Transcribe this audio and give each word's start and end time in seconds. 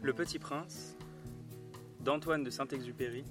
Le 0.00 0.14
Petit 0.14 0.38
Prince 0.38 0.96
d'Antoine 2.00 2.44
de 2.44 2.50
Saint-Exupéry, 2.50 3.24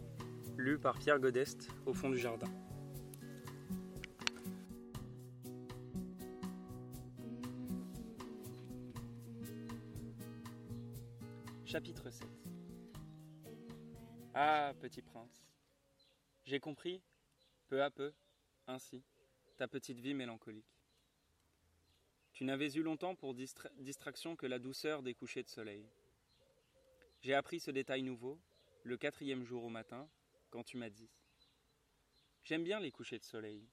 lu 0.57 0.77
par 0.77 0.99
Pierre 0.99 1.19
Godeste 1.19 1.69
au 1.85 1.93
fond 1.93 2.09
du 2.09 2.17
jardin. 2.17 2.47
Chapitre 11.65 12.09
7 12.09 12.27
Ah, 14.33 14.73
petit 14.79 15.01
prince, 15.01 15.47
j'ai 16.43 16.59
compris, 16.59 17.01
peu 17.69 17.81
à 17.81 17.89
peu, 17.89 18.13
ainsi, 18.67 19.03
ta 19.55 19.67
petite 19.67 19.99
vie 19.99 20.13
mélancolique. 20.13 20.77
Tu 22.33 22.43
n'avais 22.43 22.71
eu 22.73 22.83
longtemps 22.83 23.15
pour 23.15 23.33
distraction 23.33 24.35
que 24.35 24.45
la 24.45 24.59
douceur 24.59 25.01
des 25.01 25.15
couchers 25.15 25.43
de 25.43 25.49
soleil. 25.49 25.87
J'ai 27.21 27.33
appris 27.33 27.59
ce 27.59 27.71
détail 27.71 28.03
nouveau, 28.03 28.39
le 28.83 28.97
quatrième 28.97 29.43
jour 29.43 29.63
au 29.63 29.69
matin, 29.69 30.09
quand 30.49 30.63
tu 30.63 30.77
m'as 30.77 30.89
dit 30.89 31.09
J'aime 32.43 32.63
bien 32.63 32.79
les 32.79 32.91
couchers 32.91 33.19
de 33.19 33.23
soleil. 33.23 33.67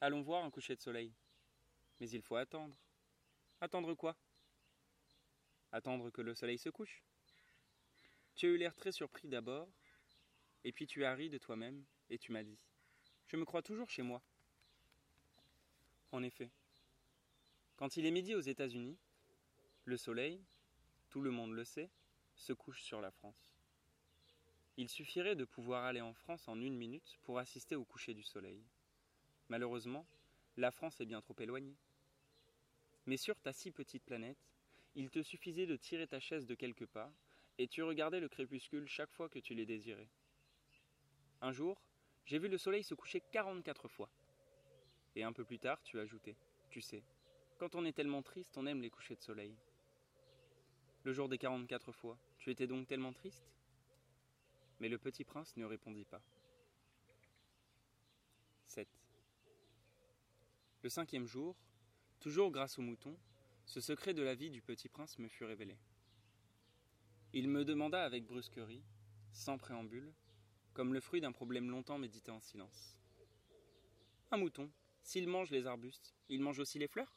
Allons 0.00 0.22
voir 0.22 0.44
un 0.44 0.50
coucher 0.50 0.74
de 0.76 0.80
soleil. 0.80 1.12
Mais 2.00 2.08
il 2.08 2.22
faut 2.22 2.36
attendre. 2.36 2.76
Attendre 3.60 3.94
quoi? 3.94 4.16
Attendre 5.72 6.10
que 6.10 6.22
le 6.22 6.34
soleil 6.34 6.58
se 6.58 6.70
couche. 6.70 7.02
Tu 8.34 8.46
as 8.46 8.48
eu 8.50 8.56
l'air 8.56 8.74
très 8.74 8.92
surpris 8.92 9.28
d'abord, 9.28 9.68
et 10.64 10.72
puis 10.72 10.86
tu 10.86 11.04
as 11.04 11.14
ri 11.14 11.28
de 11.28 11.38
toi-même, 11.38 11.84
et 12.08 12.18
tu 12.18 12.32
m'as 12.32 12.42
dit 12.42 12.58
Je 13.26 13.36
me 13.36 13.44
crois 13.44 13.62
toujours 13.62 13.90
chez 13.90 14.02
moi. 14.02 14.22
En 16.12 16.22
effet, 16.22 16.50
quand 17.76 17.96
il 17.96 18.06
est 18.06 18.10
midi 18.10 18.34
aux 18.34 18.40
États-Unis, 18.40 18.98
le 19.84 19.96
soleil, 19.96 20.42
tout 21.10 21.20
le 21.20 21.30
monde 21.30 21.52
le 21.52 21.64
sait, 21.64 21.90
se 22.34 22.52
couche 22.52 22.82
sur 22.82 23.00
la 23.00 23.10
France. 23.10 23.54
Il 24.76 24.88
suffirait 24.88 25.36
de 25.36 25.44
pouvoir 25.44 25.84
aller 25.84 26.00
en 26.00 26.14
France 26.14 26.48
en 26.48 26.60
une 26.60 26.76
minute 26.76 27.18
pour 27.22 27.38
assister 27.38 27.76
au 27.76 27.84
coucher 27.84 28.14
du 28.14 28.22
soleil. 28.22 28.64
Malheureusement, 29.48 30.06
la 30.56 30.70
France 30.70 31.00
est 31.00 31.06
bien 31.06 31.20
trop 31.20 31.36
éloignée. 31.38 31.76
Mais 33.06 33.16
sur 33.16 33.38
ta 33.40 33.52
si 33.52 33.70
petite 33.70 34.04
planète, 34.04 34.38
il 34.94 35.10
te 35.10 35.22
suffisait 35.22 35.66
de 35.66 35.76
tirer 35.76 36.06
ta 36.06 36.20
chaise 36.20 36.46
de 36.46 36.54
quelques 36.54 36.86
pas, 36.86 37.12
et 37.58 37.68
tu 37.68 37.82
regardais 37.82 38.20
le 38.20 38.28
crépuscule 38.28 38.88
chaque 38.88 39.12
fois 39.12 39.28
que 39.28 39.38
tu 39.38 39.54
les 39.54 39.66
désirais. 39.66 40.08
Un 41.40 41.52
jour, 41.52 41.82
j'ai 42.24 42.38
vu 42.38 42.48
le 42.48 42.58
soleil 42.58 42.84
se 42.84 42.94
coucher 42.94 43.20
quarante-quatre 43.20 43.88
fois. 43.88 44.10
Et 45.14 45.22
un 45.22 45.32
peu 45.32 45.44
plus 45.44 45.58
tard, 45.58 45.82
tu 45.82 45.98
ajoutais, 45.98 46.36
tu 46.70 46.80
sais, 46.80 47.02
quand 47.58 47.74
on 47.74 47.84
est 47.84 47.92
tellement 47.92 48.22
triste, 48.22 48.56
on 48.56 48.66
aime 48.66 48.80
les 48.80 48.90
couchers 48.90 49.16
de 49.16 49.22
soleil. 49.22 49.54
Le 51.04 51.12
jour 51.12 51.28
des 51.28 51.38
quarante-quatre 51.38 51.90
fois, 51.90 52.16
tu 52.38 52.50
étais 52.50 52.68
donc 52.68 52.86
tellement 52.86 53.12
triste 53.12 53.50
Mais 54.78 54.88
le 54.88 54.98
petit 54.98 55.24
prince 55.24 55.56
ne 55.56 55.64
répondit 55.64 56.04
pas. 56.04 56.22
7. 58.66 58.88
Le 60.82 60.88
cinquième 60.88 61.26
jour, 61.26 61.56
toujours 62.20 62.52
grâce 62.52 62.78
au 62.78 62.82
mouton, 62.82 63.16
ce 63.66 63.80
secret 63.80 64.14
de 64.14 64.22
la 64.22 64.36
vie 64.36 64.50
du 64.50 64.62
petit 64.62 64.88
prince 64.88 65.18
me 65.18 65.28
fut 65.28 65.44
révélé. 65.44 65.76
Il 67.32 67.48
me 67.48 67.64
demanda 67.64 68.04
avec 68.04 68.24
brusquerie, 68.24 68.84
sans 69.32 69.58
préambule, 69.58 70.12
comme 70.72 70.94
le 70.94 71.00
fruit 71.00 71.20
d'un 71.20 71.32
problème 71.32 71.68
longtemps 71.68 71.98
médité 71.98 72.30
en 72.30 72.40
silence. 72.40 72.96
Un 74.30 74.36
mouton, 74.36 74.70
s'il 75.02 75.28
mange 75.28 75.50
les 75.50 75.66
arbustes, 75.66 76.14
il 76.28 76.40
mange 76.40 76.60
aussi 76.60 76.78
les 76.78 76.88
fleurs? 76.88 77.16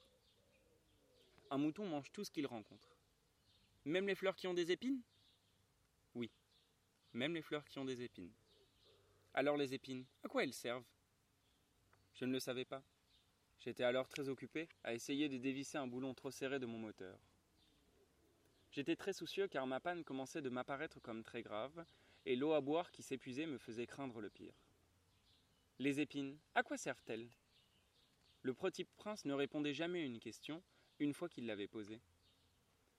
Un 1.51 1.57
mouton 1.59 1.87
mange 1.87 2.11
tout 2.11 2.23
ce 2.23 2.31
qu'il 2.31 2.47
rencontre. 2.47 2.94
Même 3.85 4.07
les 4.07 4.15
fleurs 4.15 4.35
qui 4.35 4.47
ont 4.47 4.53
des 4.55 4.71
épines? 4.71 5.01
Oui, 6.15 6.31
même 7.13 7.35
les 7.35 7.43
fleurs 7.43 7.65
qui 7.65 7.77
ont 7.77 7.85
des 7.85 8.01
épines. 8.01 8.33
Alors 9.33 9.57
les 9.57 9.75
épines, 9.75 10.05
à 10.23 10.27
quoi 10.27 10.43
elles 10.43 10.53
servent? 10.53 10.85
Je 12.15 12.25
ne 12.25 12.31
le 12.31 12.39
savais 12.39 12.65
pas. 12.65 12.83
J'étais 13.59 13.83
alors 13.83 14.07
très 14.07 14.27
occupé 14.27 14.67
à 14.83 14.93
essayer 14.93 15.29
de 15.29 15.37
dévisser 15.37 15.77
un 15.77 15.85
boulon 15.85 16.13
trop 16.13 16.31
serré 16.31 16.59
de 16.59 16.65
mon 16.65 16.79
moteur. 16.79 17.19
J'étais 18.71 18.95
très 18.95 19.13
soucieux 19.13 19.47
car 19.47 19.67
ma 19.67 19.79
panne 19.79 20.03
commençait 20.03 20.41
de 20.41 20.49
m'apparaître 20.49 20.99
comme 20.99 21.23
très 21.23 21.43
grave, 21.43 21.85
et 22.25 22.35
l'eau 22.35 22.53
à 22.53 22.61
boire 22.61 22.91
qui 22.91 23.03
s'épuisait 23.03 23.45
me 23.45 23.59
faisait 23.59 23.85
craindre 23.85 24.19
le 24.19 24.29
pire. 24.29 24.55
Les 25.77 25.99
épines, 25.99 26.39
à 26.55 26.63
quoi 26.63 26.77
servent-elles? 26.77 27.29
Le 28.41 28.53
petit 28.53 28.83
prince 28.83 29.25
ne 29.25 29.33
répondait 29.33 29.73
jamais 29.73 30.01
à 30.01 30.05
une 30.05 30.19
question, 30.19 30.63
une 30.99 31.13
fois 31.13 31.29
qu'il 31.29 31.45
l'avait 31.45 31.67
posé. 31.67 32.01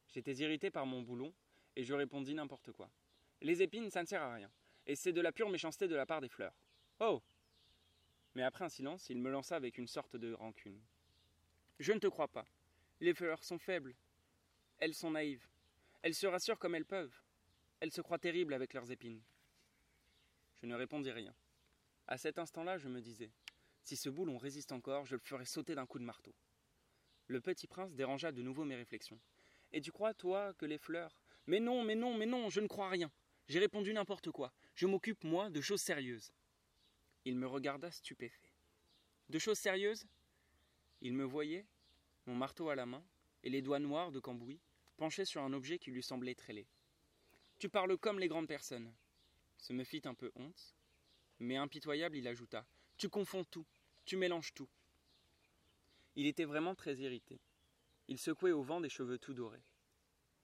J'étais 0.08 0.34
irrité 0.36 0.70
par 0.70 0.86
mon 0.86 1.02
boulon, 1.02 1.32
et 1.74 1.84
je 1.84 1.94
répondis 1.94 2.34
n'importe 2.34 2.72
quoi. 2.72 2.90
Les 3.40 3.62
épines, 3.62 3.90
ça 3.90 4.02
ne 4.02 4.06
sert 4.06 4.22
à 4.22 4.34
rien, 4.34 4.50
et 4.86 4.96
c'est 4.96 5.12
de 5.12 5.20
la 5.20 5.32
pure 5.32 5.50
méchanceté 5.50 5.88
de 5.88 5.96
la 5.96 6.06
part 6.06 6.20
des 6.20 6.28
fleurs. 6.28 6.54
Oh 7.00 7.22
Mais 8.34 8.42
après 8.42 8.64
un 8.64 8.68
silence, 8.68 9.10
il 9.10 9.18
me 9.18 9.30
lança 9.30 9.56
avec 9.56 9.78
une 9.78 9.88
sorte 9.88 10.16
de 10.16 10.32
rancune. 10.32 10.80
Je 11.78 11.92
ne 11.92 11.98
te 11.98 12.06
crois 12.06 12.28
pas. 12.28 12.46
Les 13.00 13.12
fleurs 13.12 13.44
sont 13.44 13.58
faibles. 13.58 13.94
Elles 14.78 14.94
sont 14.94 15.10
naïves. 15.10 15.46
Elles 16.02 16.14
se 16.14 16.26
rassurent 16.26 16.58
comme 16.58 16.74
elles 16.74 16.86
peuvent. 16.86 17.20
Elles 17.80 17.92
se 17.92 18.00
croient 18.00 18.18
terribles 18.18 18.54
avec 18.54 18.72
leurs 18.72 18.90
épines. 18.90 19.22
Je 20.54 20.66
ne 20.66 20.74
répondis 20.74 21.10
rien. 21.10 21.34
À 22.06 22.16
cet 22.16 22.38
instant-là, 22.38 22.78
je 22.78 22.88
me 22.88 23.00
disais 23.00 23.30
si 23.86 23.94
ce 23.94 24.08
boulon 24.08 24.36
résiste 24.36 24.72
encore, 24.72 25.04
je 25.04 25.14
le 25.14 25.20
ferai 25.20 25.44
sauter 25.44 25.76
d'un 25.76 25.86
coup 25.86 26.00
de 26.00 26.04
marteau. 26.04 26.34
Le 27.28 27.40
petit 27.40 27.68
prince 27.68 27.94
dérangea 27.94 28.32
de 28.32 28.42
nouveau 28.42 28.64
mes 28.64 28.74
réflexions. 28.74 29.20
Et 29.72 29.80
tu 29.80 29.92
crois, 29.92 30.14
toi, 30.14 30.54
que 30.54 30.66
les 30.66 30.78
fleurs? 30.78 31.20
Mais 31.46 31.60
non, 31.60 31.82
mais 31.82 31.94
non, 31.94 32.14
mais 32.16 32.26
non, 32.26 32.50
je 32.50 32.60
ne 32.60 32.66
crois 32.66 32.88
rien. 32.88 33.10
J'ai 33.48 33.58
répondu 33.58 33.92
n'importe 33.92 34.30
quoi. 34.30 34.52
Je 34.74 34.86
m'occupe, 34.86 35.22
moi, 35.24 35.50
de 35.50 35.60
choses 35.60 35.80
sérieuses. 35.80 36.32
Il 37.24 37.36
me 37.36 37.46
regarda 37.46 37.90
stupéfait. 37.90 38.52
De 39.28 39.38
choses 39.38 39.58
sérieuses? 39.58 40.06
Il 41.00 41.12
me 41.12 41.24
voyait, 41.24 41.66
mon 42.26 42.34
marteau 42.34 42.68
à 42.68 42.74
la 42.74 42.86
main, 42.86 43.04
et 43.42 43.50
les 43.50 43.62
doigts 43.62 43.78
noirs 43.78 44.10
de 44.10 44.20
cambouis, 44.20 44.60
penchés 44.96 45.24
sur 45.24 45.42
un 45.42 45.52
objet 45.52 45.78
qui 45.78 45.90
lui 45.90 46.02
semblait 46.02 46.36
laid. 46.48 46.66
Tu 47.58 47.68
parles 47.68 47.96
comme 47.96 48.18
les 48.18 48.28
grandes 48.28 48.48
personnes. 48.48 48.92
Ce 49.58 49.72
me 49.72 49.84
fit 49.84 50.02
un 50.04 50.14
peu 50.14 50.30
honte, 50.36 50.74
mais 51.38 51.56
impitoyable, 51.56 52.16
il 52.16 52.28
ajouta 52.28 52.66
Tu 52.98 53.08
confonds 53.08 53.44
tout, 53.44 53.66
tu 54.04 54.16
mélanges 54.16 54.52
tout. 54.54 54.68
Il 56.16 56.26
était 56.26 56.44
vraiment 56.44 56.74
très 56.74 56.96
irrité. 56.96 57.40
Il 58.08 58.18
secouait 58.18 58.52
au 58.52 58.62
vent 58.62 58.80
des 58.80 58.88
cheveux 58.88 59.18
tout 59.18 59.34
dorés. 59.34 59.64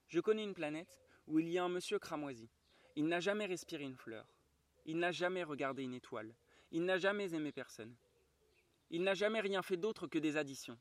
Je 0.08 0.20
connais 0.20 0.44
une 0.44 0.54
planète 0.54 1.00
où 1.26 1.38
il 1.38 1.48
y 1.48 1.58
a 1.58 1.64
un 1.64 1.68
monsieur 1.68 1.98
cramoisi. 1.98 2.50
Il 2.96 3.06
n'a 3.06 3.20
jamais 3.20 3.46
respiré 3.46 3.84
une 3.84 3.96
fleur. 3.96 4.26
Il 4.84 4.98
n'a 4.98 5.12
jamais 5.12 5.44
regardé 5.44 5.82
une 5.82 5.94
étoile. 5.94 6.34
Il 6.70 6.84
n'a 6.84 6.98
jamais 6.98 7.32
aimé 7.34 7.52
personne. 7.52 7.94
Il 8.90 9.02
n'a 9.02 9.14
jamais 9.14 9.40
rien 9.40 9.62
fait 9.62 9.76
d'autre 9.76 10.06
que 10.06 10.18
des 10.18 10.36
additions. 10.36 10.78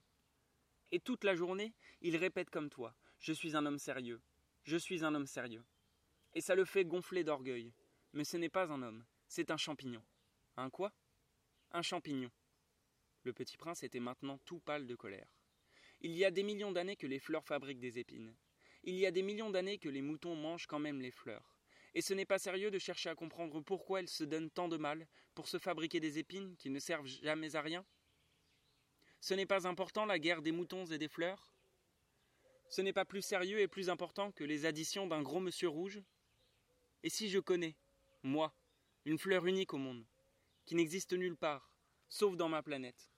Et 0.92 1.00
toute 1.00 1.24
la 1.24 1.36
journée, 1.36 1.74
il 2.02 2.18
répète 2.18 2.50
comme 2.50 2.70
toi 2.70 2.94
Je 3.20 3.32
suis 3.32 3.56
un 3.56 3.66
homme 3.66 3.78
sérieux. 3.78 4.22
Je 4.64 4.78
suis 4.78 5.06
un 5.06 5.16
homme 5.16 5.28
sérieux. 5.28 5.64
Et 6.34 6.42
ça 6.42 6.56
le 6.56 6.66
fait 6.66 6.86
gonfler 6.86 7.24
d'orgueil. 7.24 7.72
Mais 8.14 8.24
ce 8.24 8.38
n'est 8.38 8.50
pas 8.50 8.72
un 8.72 8.82
homme, 8.82 9.06
c'est 9.28 9.52
un 9.52 9.58
champignon. 9.58 10.04
Un 10.58 10.70
quoi? 10.70 10.92
Un 11.72 11.82
champignon. 11.82 12.30
Le 13.24 13.32
petit 13.32 13.56
prince 13.56 13.84
était 13.84 14.00
maintenant 14.00 14.38
tout 14.40 14.60
pâle 14.60 14.88
de 14.88 14.96
colère. 14.96 15.30
Il 16.04 16.18
y 16.18 16.26
a 16.26 16.32
des 16.32 16.42
millions 16.42 16.72
d'années 16.72 16.96
que 16.96 17.06
les 17.06 17.20
fleurs 17.20 17.46
fabriquent 17.46 17.80
des 17.80 18.00
épines. 18.00 18.36
Il 18.84 18.96
y 18.96 19.06
a 19.06 19.12
des 19.12 19.22
millions 19.22 19.52
d'années 19.52 19.78
que 19.78 19.90
les 19.90 20.02
moutons 20.02 20.36
mangent 20.36 20.66
quand 20.66 20.80
même 20.80 21.00
les 21.00 21.12
fleurs. 21.12 21.56
Et 21.94 22.02
ce 22.02 22.16
n'est 22.16 22.26
pas 22.26 22.40
sérieux 22.40 22.72
de 22.72 22.80
chercher 22.80 23.10
à 23.10 23.16
comprendre 23.16 23.62
pourquoi 23.62 24.00
elles 24.00 24.08
se 24.08 24.24
donnent 24.24 24.50
tant 24.50 24.68
de 24.68 24.78
mal 24.78 25.08
pour 25.36 25.48
se 25.48 25.60
fabriquer 25.60 26.00
des 26.00 26.18
épines 26.18 26.56
qui 26.58 26.72
ne 26.72 26.80
servent 26.80 27.06
jamais 27.06 27.56
à 27.56 27.62
rien. 27.62 27.86
Ce 29.20 29.36
n'est 29.36 29.46
pas 29.46 29.68
important 29.68 30.06
la 30.06 30.18
guerre 30.18 30.42
des 30.42 30.52
moutons 30.52 30.86
et 30.86 30.98
des 30.98 31.08
fleurs 31.08 31.54
Ce 32.70 32.82
n'est 32.82 32.94
pas 32.94 33.06
plus 33.06 33.22
sérieux 33.22 33.60
et 33.60 33.68
plus 33.68 33.92
important 33.92 34.32
que 34.32 34.44
les 34.44 34.66
additions 34.66 35.06
d'un 35.06 35.22
gros 35.22 35.40
monsieur 35.40 35.70
rouge 35.70 36.02
Et 37.04 37.10
si 37.10 37.30
je 37.30 37.38
connais, 37.38 37.76
moi, 38.24 38.56
une 39.06 39.20
fleur 39.20 39.46
unique 39.46 39.76
au 39.76 39.78
monde, 39.78 40.08
qui 40.66 40.74
n'existe 40.74 41.14
nulle 41.14 41.38
part, 41.38 41.72
sauf 42.10 42.36
dans 42.36 42.50
ma 42.50 42.64
planète. 42.64 43.11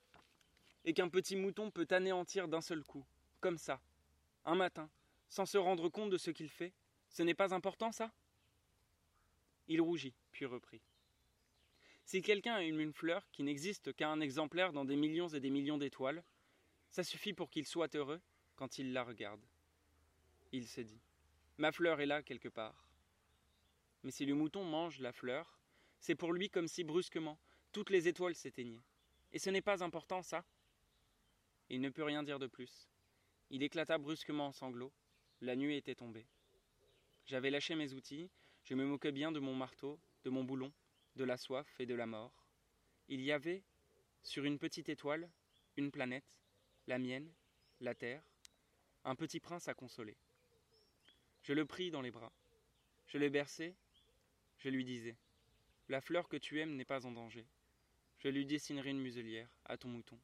Et 0.84 0.92
qu'un 0.92 1.08
petit 1.08 1.36
mouton 1.36 1.70
peut 1.70 1.86
anéantir 1.90 2.48
d'un 2.48 2.60
seul 2.60 2.84
coup, 2.84 3.04
comme 3.40 3.58
ça, 3.58 3.80
un 4.44 4.54
matin, 4.54 4.90
sans 5.28 5.46
se 5.46 5.58
rendre 5.58 5.88
compte 5.88 6.10
de 6.10 6.18
ce 6.18 6.30
qu'il 6.30 6.50
fait, 6.50 6.72
ce 7.08 7.22
n'est 7.22 7.34
pas 7.34 7.54
important 7.54 7.92
ça? 7.92 8.12
Il 9.68 9.80
rougit, 9.80 10.14
puis 10.30 10.44
reprit. 10.44 10.82
Si 12.04 12.20
quelqu'un 12.20 12.54
a 12.54 12.62
une 12.62 12.92
fleur 12.92 13.24
qui 13.32 13.42
n'existe 13.42 13.94
qu'à 13.94 14.10
un 14.10 14.20
exemplaire 14.20 14.72
dans 14.72 14.84
des 14.84 14.96
millions 14.96 15.28
et 15.28 15.40
des 15.40 15.50
millions 15.50 15.78
d'étoiles, 15.78 16.22
ça 16.90 17.02
suffit 17.02 17.32
pour 17.32 17.50
qu'il 17.50 17.66
soit 17.66 17.94
heureux 17.96 18.20
quand 18.56 18.78
il 18.78 18.92
la 18.92 19.04
regarde. 19.04 19.44
Il 20.52 20.66
s'est 20.66 20.84
dit 20.84 21.00
Ma 21.56 21.72
fleur 21.72 22.00
est 22.00 22.06
là 22.06 22.22
quelque 22.22 22.48
part. 22.48 22.88
Mais 24.02 24.10
si 24.10 24.26
le 24.26 24.34
mouton 24.34 24.64
mange 24.64 25.00
la 25.00 25.12
fleur, 25.12 25.58
c'est 25.98 26.14
pour 26.14 26.32
lui 26.32 26.50
comme 26.50 26.68
si 26.68 26.84
brusquement 26.84 27.38
toutes 27.72 27.90
les 27.90 28.06
étoiles 28.06 28.34
s'éteignaient. 28.34 28.84
Et 29.32 29.38
ce 29.38 29.50
n'est 29.50 29.62
pas 29.62 29.82
important, 29.82 30.22
ça? 30.22 30.44
Il 31.70 31.80
ne 31.80 31.90
put 31.90 32.02
rien 32.02 32.22
dire 32.22 32.38
de 32.38 32.46
plus. 32.46 32.88
Il 33.50 33.62
éclata 33.62 33.98
brusquement 33.98 34.48
en 34.48 34.52
sanglots. 34.52 34.92
La 35.40 35.56
nuit 35.56 35.76
était 35.76 35.94
tombée. 35.94 36.26
J'avais 37.26 37.50
lâché 37.50 37.74
mes 37.74 37.92
outils, 37.94 38.30
je 38.64 38.74
me 38.74 38.84
moquais 38.84 39.12
bien 39.12 39.32
de 39.32 39.40
mon 39.40 39.54
marteau, 39.54 39.98
de 40.24 40.30
mon 40.30 40.44
boulon, 40.44 40.72
de 41.16 41.24
la 41.24 41.36
soif 41.36 41.68
et 41.78 41.86
de 41.86 41.94
la 41.94 42.06
mort. 42.06 42.46
Il 43.08 43.20
y 43.20 43.32
avait, 43.32 43.62
sur 44.22 44.44
une 44.44 44.58
petite 44.58 44.88
étoile, 44.88 45.30
une 45.76 45.90
planète, 45.90 46.38
la 46.86 46.98
mienne, 46.98 47.32
la 47.80 47.94
terre, 47.94 48.22
un 49.04 49.14
petit 49.14 49.40
prince 49.40 49.68
à 49.68 49.74
consoler. 49.74 50.16
Je 51.42 51.52
le 51.52 51.66
pris 51.66 51.90
dans 51.90 52.00
les 52.00 52.10
bras. 52.10 52.32
Je 53.06 53.18
le 53.18 53.28
berçai, 53.28 53.74
je 54.58 54.68
lui 54.68 54.84
disais 54.84 55.16
La 55.88 56.00
fleur 56.00 56.28
que 56.28 56.38
tu 56.38 56.60
aimes 56.60 56.76
n'est 56.76 56.86
pas 56.86 57.04
en 57.06 57.12
danger. 57.12 57.46
Je 58.18 58.28
lui 58.28 58.46
dessinerai 58.46 58.90
une 58.90 59.00
muselière 59.00 59.50
à 59.66 59.76
ton 59.76 59.88
mouton. 59.88 60.18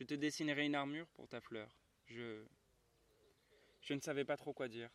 Je 0.00 0.06
te 0.06 0.14
dessinerai 0.14 0.64
une 0.64 0.74
armure 0.74 1.06
pour 1.08 1.28
ta 1.28 1.42
fleur. 1.42 1.68
Je. 2.06 2.42
Je 3.82 3.92
ne 3.92 4.00
savais 4.00 4.24
pas 4.24 4.38
trop 4.38 4.54
quoi 4.54 4.66
dire. 4.66 4.88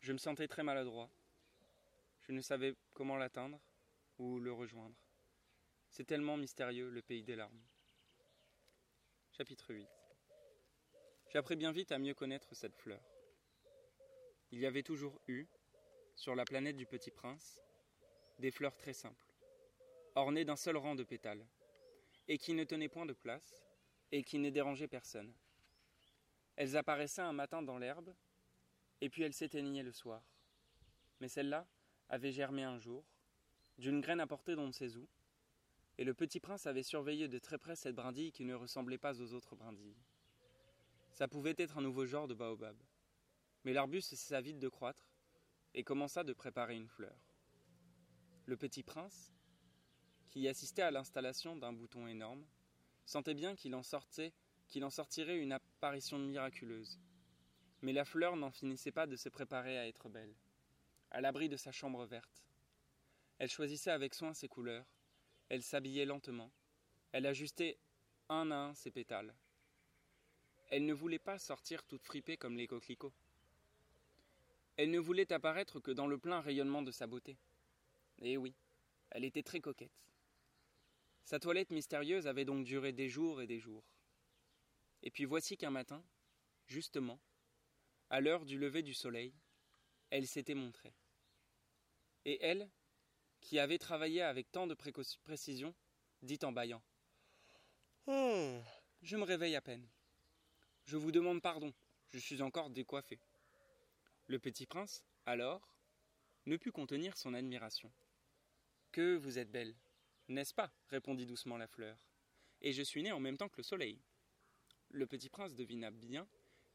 Je 0.00 0.12
me 0.12 0.18
sentais 0.18 0.46
très 0.46 0.62
maladroit. 0.62 1.10
Je 2.20 2.32
ne 2.32 2.42
savais 2.42 2.74
comment 2.92 3.16
l'atteindre 3.16 3.58
ou 4.18 4.38
le 4.38 4.52
rejoindre. 4.52 4.94
C'est 5.88 6.04
tellement 6.04 6.36
mystérieux, 6.36 6.90
le 6.90 7.00
pays 7.00 7.22
des 7.22 7.36
larmes. 7.36 7.62
Chapitre 9.32 9.72
8 9.72 9.88
J'appris 11.32 11.56
bien 11.56 11.72
vite 11.72 11.90
à 11.92 11.98
mieux 11.98 12.14
connaître 12.14 12.54
cette 12.54 12.76
fleur. 12.76 13.00
Il 14.50 14.58
y 14.58 14.66
avait 14.66 14.82
toujours 14.82 15.22
eu, 15.26 15.46
sur 16.16 16.34
la 16.34 16.44
planète 16.44 16.76
du 16.76 16.84
Petit 16.84 17.10
Prince, 17.10 17.62
des 18.38 18.50
fleurs 18.50 18.76
très 18.76 18.92
simples, 18.92 19.32
ornées 20.16 20.44
d'un 20.44 20.56
seul 20.56 20.76
rang 20.76 20.94
de 20.94 21.04
pétales, 21.04 21.46
et 22.26 22.36
qui 22.36 22.52
ne 22.52 22.64
tenaient 22.64 22.88
point 22.88 23.06
de 23.06 23.14
place, 23.14 23.67
et 24.12 24.22
qui 24.22 24.38
ne 24.38 24.50
dérangeaient 24.50 24.88
personne. 24.88 25.32
Elles 26.56 26.76
apparaissaient 26.76 27.22
un 27.22 27.32
matin 27.32 27.62
dans 27.62 27.78
l'herbe, 27.78 28.14
et 29.00 29.08
puis 29.08 29.22
elles 29.22 29.34
s'éteignaient 29.34 29.82
le 29.82 29.92
soir. 29.92 30.22
Mais 31.20 31.28
celle-là 31.28 31.66
avait 32.08 32.32
germé 32.32 32.62
un 32.64 32.78
jour, 32.78 33.04
d'une 33.78 34.00
graine 34.00 34.20
apportée 34.20 34.56
d'on 34.56 34.66
ne 34.66 34.72
sait 34.72 34.96
où, 34.96 35.08
et 35.98 36.04
le 36.04 36.14
petit 36.14 36.40
prince 36.40 36.66
avait 36.66 36.82
surveillé 36.82 37.28
de 37.28 37.38
très 37.38 37.58
près 37.58 37.76
cette 37.76 37.96
brindille 37.96 38.32
qui 38.32 38.44
ne 38.44 38.54
ressemblait 38.54 38.98
pas 38.98 39.20
aux 39.20 39.32
autres 39.32 39.56
brindilles. 39.56 39.96
Ça 41.10 41.26
pouvait 41.26 41.56
être 41.58 41.78
un 41.78 41.82
nouveau 41.82 42.06
genre 42.06 42.28
de 42.28 42.34
baobab. 42.34 42.76
Mais 43.64 43.72
l'arbuste 43.72 44.10
cessa 44.10 44.40
vite 44.40 44.60
de 44.60 44.68
croître 44.68 45.10
et 45.74 45.82
commença 45.82 46.22
de 46.22 46.32
préparer 46.32 46.76
une 46.76 46.88
fleur. 46.88 47.16
Le 48.46 48.56
petit 48.56 48.84
prince, 48.84 49.32
qui 50.28 50.46
assistait 50.46 50.82
à 50.82 50.90
l'installation 50.90 51.56
d'un 51.56 51.72
bouton 51.72 52.06
énorme, 52.06 52.44
sentait 53.08 53.34
bien 53.34 53.56
qu'il 53.56 53.74
en 53.74 53.82
sortait, 53.82 54.34
qu'il 54.66 54.84
en 54.84 54.90
sortirait 54.90 55.38
une 55.38 55.52
apparition 55.52 56.18
miraculeuse. 56.18 56.98
Mais 57.80 57.94
la 57.94 58.04
fleur 58.04 58.36
n'en 58.36 58.50
finissait 58.50 58.92
pas 58.92 59.06
de 59.06 59.16
se 59.16 59.30
préparer 59.30 59.78
à 59.78 59.88
être 59.88 60.10
belle, 60.10 60.34
à 61.10 61.22
l'abri 61.22 61.48
de 61.48 61.56
sa 61.56 61.72
chambre 61.72 62.04
verte. 62.04 62.44
Elle 63.38 63.48
choisissait 63.48 63.92
avec 63.92 64.14
soin 64.14 64.34
ses 64.34 64.48
couleurs, 64.48 64.84
elle 65.48 65.62
s'habillait 65.62 66.04
lentement, 66.04 66.50
elle 67.12 67.24
ajustait 67.24 67.78
un 68.28 68.50
à 68.50 68.56
un 68.56 68.74
ses 68.74 68.90
pétales. 68.90 69.34
Elle 70.70 70.84
ne 70.84 70.92
voulait 70.92 71.18
pas 71.18 71.38
sortir 71.38 71.84
toute 71.84 72.04
fripée 72.04 72.36
comme 72.36 72.58
les 72.58 72.66
coquelicots. 72.66 73.14
Elle 74.76 74.90
ne 74.90 74.98
voulait 74.98 75.32
apparaître 75.32 75.80
que 75.80 75.92
dans 75.92 76.06
le 76.06 76.18
plein 76.18 76.42
rayonnement 76.42 76.82
de 76.82 76.90
sa 76.90 77.06
beauté. 77.06 77.38
Eh 78.20 78.36
oui, 78.36 78.54
elle 79.10 79.24
était 79.24 79.42
très 79.42 79.60
coquette. 79.60 79.98
Sa 81.28 81.38
toilette 81.38 81.72
mystérieuse 81.72 82.26
avait 82.26 82.46
donc 82.46 82.64
duré 82.64 82.94
des 82.94 83.10
jours 83.10 83.42
et 83.42 83.46
des 83.46 83.58
jours. 83.58 83.84
Et 85.02 85.10
puis 85.10 85.26
voici 85.26 85.58
qu'un 85.58 85.68
matin, 85.68 86.02
justement, 86.64 87.20
à 88.08 88.22
l'heure 88.22 88.46
du 88.46 88.58
lever 88.58 88.82
du 88.82 88.94
soleil, 88.94 89.34
elle 90.08 90.26
s'était 90.26 90.54
montrée. 90.54 90.94
Et 92.24 92.42
elle, 92.42 92.70
qui 93.42 93.58
avait 93.58 93.76
travaillé 93.76 94.22
avec 94.22 94.50
tant 94.50 94.66
de 94.66 94.72
précision, 94.72 95.74
dit 96.22 96.38
en 96.44 96.52
bâillant 96.52 96.82
Oh, 98.06 98.62
je 99.02 99.18
me 99.18 99.24
réveille 99.24 99.54
à 99.54 99.60
peine. 99.60 99.86
Je 100.86 100.96
vous 100.96 101.12
demande 101.12 101.42
pardon, 101.42 101.74
je 102.08 102.18
suis 102.18 102.40
encore 102.40 102.70
décoiffé. 102.70 103.20
Le 104.28 104.38
petit 104.38 104.64
prince, 104.64 105.04
alors, 105.26 105.68
ne 106.46 106.56
put 106.56 106.72
contenir 106.72 107.18
son 107.18 107.34
admiration. 107.34 107.92
Que 108.92 109.14
vous 109.14 109.38
êtes 109.38 109.50
belle, 109.50 109.74
n'est-ce 110.28 110.54
pas? 110.54 110.70
répondit 110.88 111.26
doucement 111.26 111.56
la 111.56 111.66
fleur. 111.66 111.98
Et 112.60 112.72
je 112.72 112.82
suis 112.82 113.02
né 113.02 113.12
en 113.12 113.20
même 113.20 113.36
temps 113.36 113.48
que 113.48 113.56
le 113.58 113.62
soleil. 113.62 114.00
Le 114.90 115.06
petit 115.06 115.28
prince 115.28 115.54
devina 115.54 115.90
bien 115.90 116.26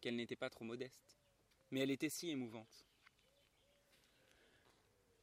qu'elle 0.01 0.15
n'était 0.15 0.35
pas 0.35 0.49
trop 0.49 0.65
modeste, 0.65 1.17
mais 1.71 1.81
elle 1.81 1.91
était 1.91 2.09
si 2.09 2.29
émouvante. 2.29 2.85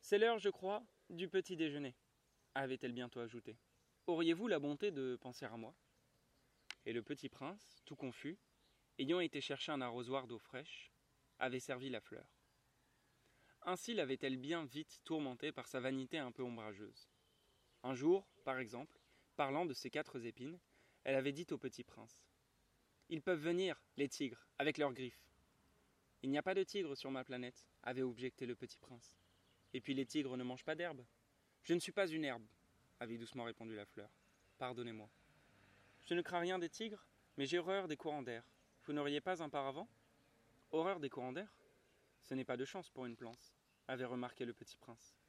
C'est 0.00 0.19
l'heure, 0.19 0.38
je 0.38 0.49
crois, 0.49 0.85
du 1.09 1.29
petit 1.29 1.56
déjeuner, 1.56 1.94
avait-elle 2.55 2.93
bientôt 2.93 3.21
ajouté. 3.21 3.56
Auriez-vous 4.06 4.49
la 4.49 4.59
bonté 4.59 4.91
de 4.91 5.17
penser 5.21 5.44
à 5.44 5.56
moi? 5.56 5.75
Et 6.85 6.93
le 6.93 7.03
petit 7.03 7.29
prince, 7.29 7.83
tout 7.85 7.94
confus, 7.94 8.38
ayant 8.99 9.21
été 9.21 9.41
chercher 9.41 9.73
un 9.73 9.81
arrosoir 9.81 10.26
d'eau 10.26 10.38
fraîche, 10.38 10.91
avait 11.38 11.61
servi 11.61 11.91
la 11.91 12.00
fleur. 12.00 12.26
Ainsi 13.62 13.94
l'avait-elle 13.94 14.37
bien 14.37 14.65
vite 14.65 15.00
tourmentée 15.05 15.53
par 15.53 15.69
sa 15.69 15.81
vanité 15.81 16.19
un 16.19 16.33
peu 16.33 16.43
ombrageuse. 16.43 17.09
Un 17.82 17.94
jour, 17.94 18.27
par 18.44 18.59
exemple, 18.59 18.99
parlant 19.37 19.65
de 19.65 19.73
ses 19.73 19.88
quatre 19.88 20.23
épines, 20.25 20.59
elle 21.05 21.15
avait 21.15 21.32
dit 21.32 21.47
au 21.50 21.56
petit 21.56 21.82
prince 21.82 22.23
Ils 23.09 23.23
peuvent 23.23 23.41
venir, 23.41 23.82
les 23.97 24.09
tigres, 24.09 24.47
avec 24.59 24.77
leurs 24.77 24.93
griffes. 24.93 25.25
Il 26.23 26.31
n'y 26.31 26.37
a 26.37 26.43
pas 26.43 26.55
de 26.55 26.62
tigres 26.62 26.94
sur 26.94 27.11
ma 27.11 27.25
planète, 27.25 27.65
avait 27.82 28.03
objecté 28.03 28.44
le 28.44 28.55
petit 28.55 28.79
prince. 28.79 29.17
Et 29.73 29.81
puis 29.81 29.94
les 29.94 30.05
tigres 30.05 30.37
ne 30.37 30.44
mangent 30.44 30.65
pas 30.65 30.75
d'herbe. 30.75 31.03
Je 31.62 31.73
ne 31.73 31.81
suis 31.81 31.93
pas 31.93 32.06
une 32.06 32.25
herbe, 32.25 32.44
avait 32.99 33.17
doucement 33.17 33.44
répondu 33.44 33.75
la 33.75 33.87
fleur. 33.87 34.11
Pardonnez-moi. 34.59 35.09
Je 36.05 36.12
ne 36.12 36.23
crains 36.23 36.41
rien 36.41 36.59
des 36.59 36.69
tigres, 36.69 37.06
mais 37.38 37.47
j'ai 37.47 37.59
horreur 37.59 37.88
des 37.88 37.97
courants 37.97 38.23
d'air. 38.23 38.44
Vous 38.85 38.93
n'auriez 38.93 39.23
pas 39.23 39.43
un 39.43 39.49
paravent 39.49 39.88
Horreur 40.71 41.00
des 41.00 41.09
courants 41.09 41.33
d'air? 41.33 41.50
Ce 42.23 42.35
n'est 42.35 42.44
pas 42.44 42.59
de 42.59 42.65
chance 42.67 42.91
pour 42.91 43.06
une 43.06 43.17
plante, 43.17 43.55
avait 43.88 44.05
remarqué 44.05 44.44
le 44.44 44.53
petit 44.53 44.76
prince. 44.76 45.20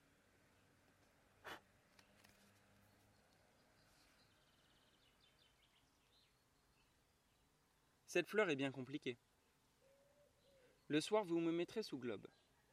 Cette 8.12 8.28
fleur 8.28 8.50
est 8.50 8.58
bien 8.58 8.74
compliquée. 8.74 9.18
Le 10.90 11.00
soir, 11.00 11.24
vous 11.24 11.40
me 11.40 11.54
mettrez 11.54 11.82
sous 11.82 11.98
globe. 11.98 12.28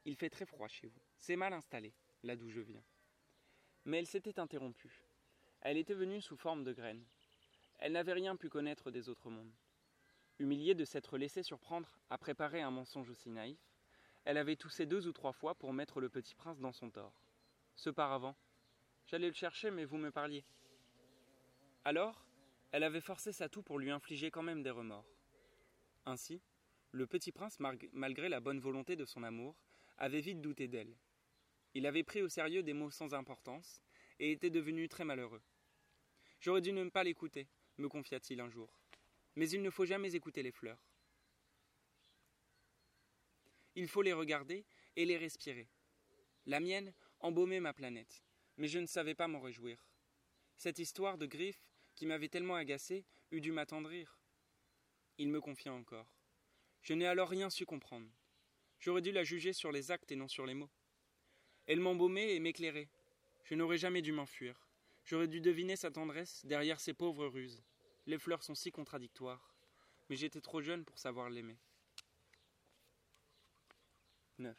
Il 0.04 0.16
fait 0.16 0.30
très 0.30 0.46
froid 0.46 0.66
chez 0.66 0.88
vous. 0.88 1.00
C'est 1.16 1.36
mal 1.36 1.52
installé, 1.52 1.94
là 2.24 2.34
d'où 2.34 2.50
je 2.50 2.60
viens. 2.60 2.82
Mais 3.84 4.00
elle 4.00 4.08
s'était 4.08 4.40
interrompue. 4.40 5.04
Elle 5.60 5.76
était 5.76 5.94
venue 5.94 6.20
sous 6.20 6.36
forme 6.36 6.64
de 6.64 6.72
graine. 6.72 7.04
Elle 7.78 7.92
n'avait 7.92 8.14
rien 8.14 8.34
pu 8.34 8.48
connaître 8.48 8.90
des 8.90 9.08
autres 9.08 9.30
mondes. 9.30 9.54
Humiliée 10.40 10.74
de 10.74 10.84
s'être 10.84 11.16
laissée 11.16 11.44
surprendre 11.44 12.00
à 12.10 12.18
préparer 12.18 12.60
un 12.60 12.72
mensonge 12.72 13.08
aussi 13.08 13.30
naïf, 13.30 13.60
elle 14.24 14.38
avait 14.38 14.56
toussé 14.56 14.86
deux 14.86 15.06
ou 15.06 15.12
trois 15.12 15.32
fois 15.32 15.54
pour 15.54 15.72
mettre 15.72 16.00
le 16.00 16.08
petit 16.08 16.34
prince 16.34 16.58
dans 16.58 16.72
son 16.72 16.90
tort. 16.90 17.22
Ce 17.76 17.90
paravent. 17.90 18.34
J'allais 19.06 19.28
le 19.28 19.34
chercher, 19.34 19.70
mais 19.70 19.84
vous 19.84 19.98
me 19.98 20.10
parliez. 20.10 20.44
Alors, 21.84 22.26
elle 22.72 22.82
avait 22.82 23.00
forcé 23.00 23.30
sa 23.30 23.48
toux 23.48 23.62
pour 23.62 23.78
lui 23.78 23.92
infliger 23.92 24.32
quand 24.32 24.42
même 24.42 24.64
des 24.64 24.70
remords. 24.70 25.06
Ainsi, 26.08 26.40
le 26.92 27.06
petit 27.06 27.32
prince, 27.32 27.58
malgré 27.92 28.30
la 28.30 28.40
bonne 28.40 28.60
volonté 28.60 28.96
de 28.96 29.04
son 29.04 29.22
amour, 29.24 29.54
avait 29.98 30.22
vite 30.22 30.40
douté 30.40 30.66
d'elle. 30.66 30.96
Il 31.74 31.84
avait 31.84 32.02
pris 32.02 32.22
au 32.22 32.30
sérieux 32.30 32.62
des 32.62 32.72
mots 32.72 32.90
sans 32.90 33.12
importance 33.12 33.82
et 34.18 34.32
était 34.32 34.48
devenu 34.48 34.88
très 34.88 35.04
malheureux. 35.04 35.42
J'aurais 36.40 36.62
dû 36.62 36.72
ne 36.72 36.88
pas 36.88 37.04
l'écouter, 37.04 37.46
me 37.76 37.90
confia-t-il 37.90 38.40
un 38.40 38.48
jour. 38.48 38.80
Mais 39.36 39.50
il 39.50 39.60
ne 39.60 39.68
faut 39.68 39.84
jamais 39.84 40.14
écouter 40.14 40.42
les 40.42 40.50
fleurs. 40.50 40.82
Il 43.74 43.86
faut 43.86 44.00
les 44.00 44.14
regarder 44.14 44.64
et 44.96 45.04
les 45.04 45.18
respirer. 45.18 45.68
La 46.46 46.58
mienne 46.58 46.94
embaumait 47.20 47.60
ma 47.60 47.74
planète, 47.74 48.24
mais 48.56 48.68
je 48.68 48.78
ne 48.78 48.86
savais 48.86 49.14
pas 49.14 49.28
m'en 49.28 49.40
réjouir. 49.40 49.86
Cette 50.56 50.78
histoire 50.78 51.18
de 51.18 51.26
griffes, 51.26 51.68
qui 51.94 52.06
m'avait 52.06 52.30
tellement 52.30 52.54
agacé, 52.54 53.04
eût 53.30 53.42
dû 53.42 53.52
m'attendrir. 53.52 54.17
Il 55.18 55.28
me 55.28 55.40
confia 55.40 55.72
encore. 55.72 56.06
Je 56.82 56.94
n'ai 56.94 57.06
alors 57.06 57.28
rien 57.28 57.50
su 57.50 57.66
comprendre. 57.66 58.08
J'aurais 58.78 59.02
dû 59.02 59.10
la 59.10 59.24
juger 59.24 59.52
sur 59.52 59.72
les 59.72 59.90
actes 59.90 60.12
et 60.12 60.16
non 60.16 60.28
sur 60.28 60.46
les 60.46 60.54
mots. 60.54 60.70
Elle 61.66 61.80
m'embaumait 61.80 62.34
et 62.34 62.40
m'éclairait. 62.40 62.88
Je 63.42 63.56
n'aurais 63.56 63.78
jamais 63.78 64.00
dû 64.00 64.12
m'enfuir. 64.12 64.68
J'aurais 65.04 65.26
dû 65.26 65.40
deviner 65.40 65.74
sa 65.74 65.90
tendresse 65.90 66.46
derrière 66.46 66.78
ses 66.78 66.94
pauvres 66.94 67.26
ruses. 67.26 67.62
Les 68.06 68.18
fleurs 68.18 68.44
sont 68.44 68.54
si 68.54 68.70
contradictoires. 68.70 69.54
Mais 70.08 70.16
j'étais 70.16 70.40
trop 70.40 70.62
jeune 70.62 70.84
pour 70.84 70.98
savoir 70.98 71.30
l'aimer. 71.30 71.58
9. 74.38 74.56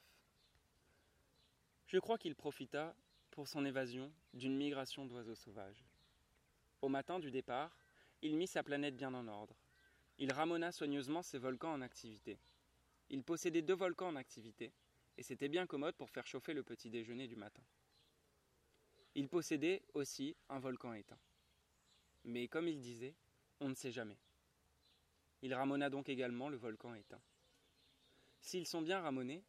Je 1.87 1.97
crois 1.99 2.17
qu'il 2.17 2.35
profita, 2.35 2.95
pour 3.31 3.47
son 3.47 3.65
évasion, 3.65 4.11
d'une 4.33 4.57
migration 4.57 5.05
d'oiseaux 5.05 5.35
sauvages. 5.35 5.85
Au 6.81 6.89
matin 6.89 7.19
du 7.19 7.31
départ, 7.31 7.75
il 8.21 8.35
mit 8.35 8.47
sa 8.47 8.61
planète 8.61 8.97
bien 8.97 9.13
en 9.13 9.27
ordre. 9.27 9.55
Il 10.21 10.33
ramena 10.33 10.73
soigneusement 10.73 11.21
ses 11.21 11.37
volcans 11.37 11.71
en 11.71 11.81
activité. 11.81 12.37
Il 13.09 13.23
possédait 13.23 13.61
deux 13.61 13.73
volcans 13.73 14.09
en 14.09 14.17
activité, 14.17 14.73
et 15.17 15.23
c'était 15.23 15.47
bien 15.47 15.65
commode 15.65 15.95
pour 15.95 16.09
faire 16.09 16.27
chauffer 16.27 16.53
le 16.53 16.61
petit 16.61 16.89
déjeuner 16.89 17.25
du 17.27 17.37
matin. 17.37 17.63
Il 19.15 19.29
possédait 19.29 19.81
aussi 19.93 20.35
un 20.49 20.59
volcan 20.59 20.93
éteint. 20.93 21.19
Mais 22.25 22.49
comme 22.49 22.67
il 22.67 22.81
disait, 22.81 23.15
on 23.61 23.69
ne 23.69 23.75
sait 23.75 23.91
jamais. 23.91 24.17
Il 25.41 25.53
ramona 25.53 25.89
donc 25.89 26.09
également 26.09 26.49
le 26.49 26.57
volcan 26.57 26.93
éteint. 26.95 27.21
S'ils 28.41 28.67
sont 28.67 28.81
bien 28.81 28.99
ramonés, 28.99 29.41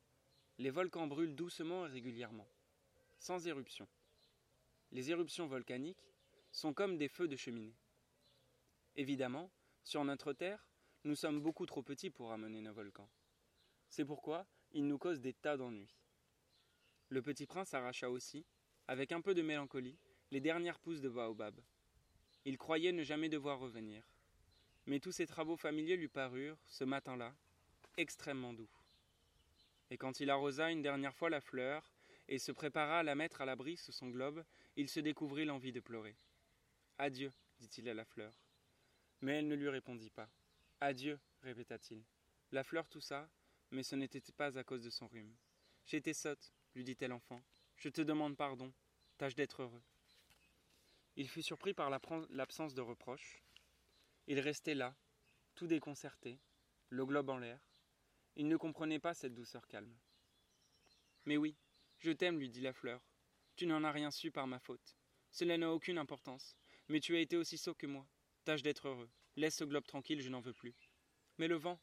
les 0.58 0.70
volcans 0.70 1.08
brûlent 1.08 1.34
doucement 1.34 1.86
et 1.86 1.90
régulièrement, 1.90 2.46
sans 3.18 3.44
éruption. 3.48 3.88
Les 4.92 5.10
éruptions 5.10 5.48
volcaniques 5.48 6.06
sont 6.52 6.72
comme 6.72 6.96
des 6.96 7.08
feux 7.08 7.26
de 7.26 7.36
cheminée. 7.36 7.74
Évidemment, 8.94 9.50
sur 9.84 10.04
notre 10.04 10.32
Terre, 10.32 10.66
nous 11.04 11.14
sommes 11.14 11.40
beaucoup 11.40 11.66
trop 11.66 11.82
petits 11.82 12.10
pour 12.10 12.28
ramener 12.28 12.60
nos 12.60 12.72
volcans. 12.72 13.08
C'est 13.88 14.04
pourquoi 14.04 14.46
ils 14.72 14.86
nous 14.86 14.98
causent 14.98 15.20
des 15.20 15.32
tas 15.32 15.56
d'ennuis. 15.56 15.96
Le 17.08 17.22
petit 17.22 17.46
prince 17.46 17.74
arracha 17.74 18.10
aussi, 18.10 18.44
avec 18.86 19.12
un 19.12 19.20
peu 19.20 19.34
de 19.34 19.42
mélancolie, 19.42 19.98
les 20.30 20.40
dernières 20.40 20.78
pousses 20.78 21.00
de 21.00 21.08
baobab. 21.08 21.60
Il 22.44 22.56
croyait 22.56 22.92
ne 22.92 23.02
jamais 23.02 23.28
devoir 23.28 23.58
revenir. 23.58 24.04
Mais 24.86 25.00
tous 25.00 25.12
ses 25.12 25.26
travaux 25.26 25.56
familiers 25.56 25.96
lui 25.96 26.08
parurent, 26.08 26.58
ce 26.66 26.84
matin-là, 26.84 27.34
extrêmement 27.96 28.52
doux. 28.52 28.70
Et 29.90 29.98
quand 29.98 30.20
il 30.20 30.30
arrosa 30.30 30.70
une 30.70 30.82
dernière 30.82 31.14
fois 31.14 31.30
la 31.30 31.40
fleur, 31.40 31.92
et 32.30 32.38
se 32.38 32.52
prépara 32.52 33.00
à 33.00 33.02
la 33.02 33.16
mettre 33.16 33.40
à 33.40 33.44
l'abri 33.44 33.76
sous 33.76 33.92
son 33.92 34.08
globe, 34.08 34.44
il 34.76 34.88
se 34.88 35.00
découvrit 35.00 35.44
l'envie 35.44 35.72
de 35.72 35.80
pleurer. 35.80 36.14
Adieu, 36.96 37.32
dit-il 37.58 37.88
à 37.88 37.94
la 37.94 38.04
fleur. 38.04 38.32
Mais 39.20 39.38
elle 39.38 39.48
ne 39.48 39.54
lui 39.54 39.68
répondit 39.68 40.10
pas. 40.10 40.30
Adieu, 40.80 41.18
répéta-t-il. 41.42 42.02
La 42.52 42.64
fleur 42.64 42.88
toussa, 42.88 43.28
mais 43.70 43.82
ce 43.82 43.94
n'était 43.94 44.22
pas 44.32 44.58
à 44.58 44.64
cause 44.64 44.82
de 44.82 44.90
son 44.90 45.08
rhume. 45.08 45.36
J'étais 45.86 46.14
sotte, 46.14 46.52
lui 46.74 46.84
dit-elle 46.84 47.12
enfin. 47.12 47.42
Je 47.76 47.88
te 47.88 48.00
demande 48.00 48.36
pardon. 48.36 48.72
Tâche 49.18 49.34
d'être 49.34 49.62
heureux. 49.62 49.82
Il 51.16 51.28
fut 51.28 51.42
surpris 51.42 51.74
par 51.74 51.90
l'absence 51.90 52.74
de 52.74 52.80
reproche. 52.80 53.42
Il 54.26 54.40
restait 54.40 54.74
là, 54.74 54.96
tout 55.54 55.66
déconcerté, 55.66 56.40
le 56.88 57.04
globe 57.04 57.28
en 57.28 57.36
l'air. 57.36 57.60
Il 58.36 58.48
ne 58.48 58.56
comprenait 58.56 59.00
pas 59.00 59.12
cette 59.12 59.34
douceur 59.34 59.66
calme. 59.66 59.94
Mais 61.26 61.36
oui, 61.36 61.56
je 61.98 62.12
t'aime, 62.12 62.38
lui 62.38 62.48
dit 62.48 62.62
la 62.62 62.72
fleur. 62.72 63.02
Tu 63.56 63.66
n'en 63.66 63.84
as 63.84 63.92
rien 63.92 64.10
su 64.10 64.30
par 64.30 64.46
ma 64.46 64.58
faute. 64.58 64.96
Cela 65.30 65.58
n'a 65.58 65.70
aucune 65.70 65.98
importance, 65.98 66.56
mais 66.88 67.00
tu 67.00 67.14
as 67.16 67.20
été 67.20 67.36
aussi 67.36 67.58
sot 67.58 67.74
que 67.74 67.86
moi. 67.86 68.06
Tâche 68.44 68.62
d'être 68.62 68.88
heureux. 68.88 69.10
Laisse 69.36 69.56
ce 69.56 69.64
globe 69.64 69.86
tranquille, 69.86 70.22
je 70.22 70.30
n'en 70.30 70.40
veux 70.40 70.54
plus. 70.54 70.74
Mais 71.36 71.46
le 71.46 71.56
vent 71.56 71.78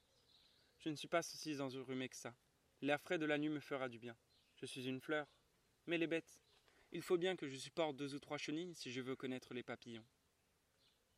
Je 0.79 0.89
ne 0.89 0.95
suis 0.95 1.07
pas 1.07 1.19
aussi 1.19 1.61
enrhumé 1.61 2.09
que 2.09 2.15
ça. 2.15 2.35
L'air 2.81 2.99
frais 2.99 3.19
de 3.19 3.25
la 3.25 3.37
nuit 3.37 3.49
me 3.49 3.59
fera 3.59 3.89
du 3.89 3.99
bien. 3.99 4.17
Je 4.55 4.65
suis 4.65 4.87
une 4.87 4.99
fleur. 4.99 5.27
Mais 5.85 5.97
les 5.97 6.07
bêtes 6.07 6.41
Il 6.91 7.03
faut 7.03 7.17
bien 7.17 7.35
que 7.35 7.47
je 7.47 7.57
supporte 7.57 7.95
deux 7.95 8.15
ou 8.15 8.19
trois 8.19 8.39
chenilles 8.39 8.73
si 8.75 8.91
je 8.91 9.01
veux 9.01 9.15
connaître 9.15 9.53
les 9.53 9.63
papillons. 9.63 10.05